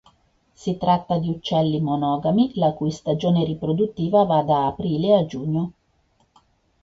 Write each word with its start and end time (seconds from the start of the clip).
Si 0.55 0.79
tratta 0.79 1.19
di 1.19 1.29
uccelli 1.29 1.79
monogami, 1.79 2.53
la 2.55 2.73
cui 2.73 2.89
stagione 2.89 3.45
riproduttiva 3.45 4.23
va 4.23 4.41
da 4.41 4.65
aprile 4.65 5.13
a 5.13 5.25
giugno. 5.27 5.73